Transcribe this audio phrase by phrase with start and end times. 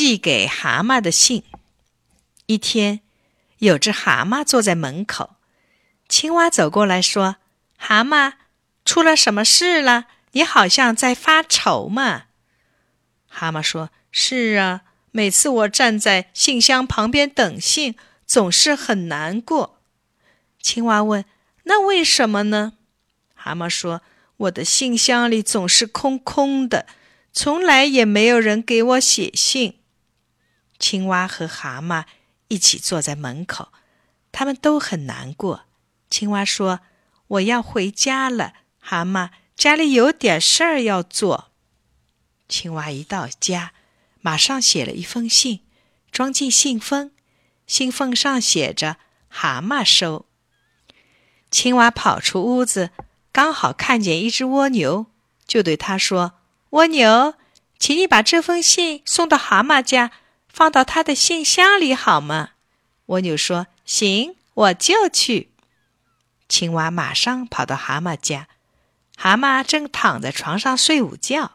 [0.00, 1.44] 寄给蛤蟆的信。
[2.46, 3.00] 一天，
[3.58, 5.36] 有只蛤蟆坐在门口，
[6.08, 7.36] 青蛙走过来说
[7.76, 8.32] ：“蛤蟆，
[8.86, 10.06] 出了什么事了？
[10.32, 12.22] 你好像在发愁嘛。”
[13.28, 17.94] 蛤蟆说：“是啊，每次我站在信箱旁边等信，
[18.26, 19.82] 总是很难过。”
[20.62, 21.26] 青蛙问
[21.64, 22.72] ：“那为什么呢？”
[23.36, 24.00] 蛤蟆说
[24.48, 26.86] ：“我的信箱里总是空空的，
[27.34, 29.76] 从来也没有人给我写信。”
[30.80, 32.06] 青蛙和蛤蟆
[32.48, 33.68] 一起坐在门口，
[34.32, 35.66] 他们都很难过。
[36.08, 36.80] 青蛙说
[37.28, 41.52] ：“我要回家了。”蛤蟆：“家里有点事儿要做。”
[42.48, 43.72] 青蛙一到家，
[44.20, 45.60] 马上写了一封信，
[46.10, 47.12] 装进信封，
[47.66, 48.96] 信封上写着
[49.28, 50.26] “蛤蟆收”。
[51.52, 52.90] 青蛙跑出屋子，
[53.30, 55.06] 刚好看见一只蜗牛，
[55.46, 57.34] 就对他说：“蜗牛，
[57.78, 60.10] 请你把这封信送到蛤蟆家，
[60.52, 62.50] 放到他的信箱里好吗？”
[63.06, 65.52] 蜗牛说：“行，我就去。”
[66.48, 68.48] 青蛙马上跑到蛤蟆家，
[69.16, 71.52] 蛤蟆正躺在床上睡午觉。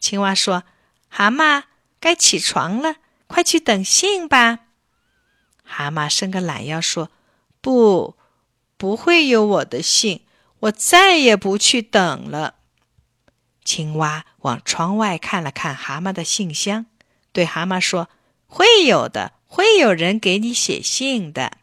[0.00, 0.64] 青蛙说
[1.08, 1.64] ：“蛤蟆，
[2.00, 4.60] 该起床了，快去等信吧。”
[5.64, 7.10] 蛤蟆伸个懒腰说
[7.60, 8.16] ：“不。”
[8.78, 10.24] 不会有我的信，
[10.60, 12.54] 我再也不去等了。
[13.64, 16.86] 青蛙往窗外看了看蛤蟆的信箱，
[17.32, 18.08] 对蛤蟆说
[18.48, 21.58] ：“会有的，会有人给你写信的。”“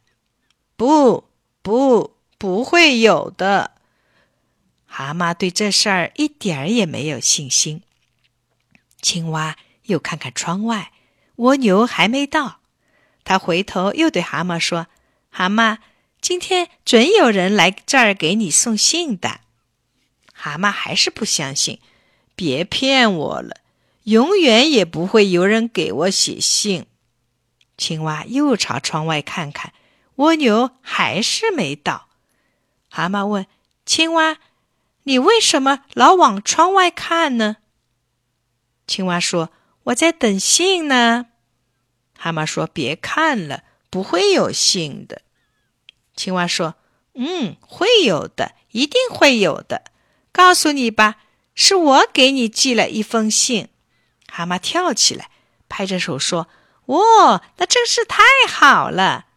[0.78, 1.25] 不，
[1.61, 3.72] 不，不会有的。”
[4.88, 7.81] 蛤蟆对这事儿一点儿也没有信心。
[9.02, 10.94] 青蛙又看看窗外，
[11.36, 12.59] 蜗牛还没到，
[13.25, 14.88] 他回头又对蛤蟆说
[15.30, 15.80] ：“蛤蟆。”
[16.22, 19.42] 今天准有人来这儿给你送信的，
[20.33, 21.80] 蛤蟆还是不相信，
[22.36, 23.58] 别骗我了，
[24.06, 26.86] 永远也不会有人给我写信。
[27.78, 29.73] 青蛙又朝窗外看看，
[30.16, 32.08] 蜗牛还是没到。
[32.89, 33.45] 蛤蟆问
[33.86, 34.38] 青蛙
[35.04, 37.58] ：“你为什么老往窗外看呢？”
[38.88, 39.52] 青蛙说
[39.86, 41.26] ：“我在等信呢。”
[42.17, 45.23] 蛤蟆说：“别看了，不会有信的。”
[46.16, 46.76] 青蛙说
[47.16, 49.86] ：“嗯，会有的，一定会有的。
[50.32, 51.17] 告诉你吧，
[51.55, 53.67] 是我给你寄了一封信。”
[54.36, 55.30] 蛤蟆跳起来，
[55.70, 56.50] 拍着手说
[56.88, 59.28] ：“哇，那真是太好了！”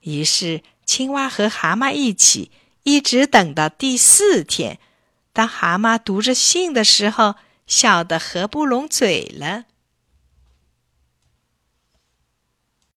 [0.00, 2.50] 于是，青蛙和蛤蟆一起，
[2.82, 4.78] 一直等到第四天。
[5.32, 7.36] 当蛤蟆读着信的时候，
[7.66, 9.64] 笑得合不拢嘴了。